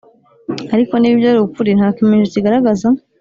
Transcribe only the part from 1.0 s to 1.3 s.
ibyo